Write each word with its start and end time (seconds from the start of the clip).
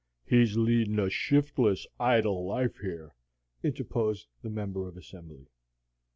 "He's 0.25 0.57
leadin' 0.57 0.97
a 0.99 1.11
shiftless, 1.11 1.85
idle 1.99 2.43
life 2.43 2.77
here," 2.79 3.13
interposed 3.61 4.29
the 4.41 4.49
Member 4.49 4.87
of 4.87 4.97
Assembly. 4.97 5.45